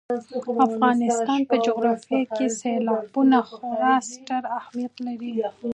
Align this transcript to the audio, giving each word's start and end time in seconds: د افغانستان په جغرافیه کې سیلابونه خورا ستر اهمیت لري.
د 0.09 0.59
افغانستان 0.69 1.39
په 1.49 1.55
جغرافیه 1.65 2.21
کې 2.35 2.45
سیلابونه 2.59 3.37
خورا 3.51 3.95
ستر 4.11 4.41
اهمیت 4.59 4.93
لري. 5.05 5.31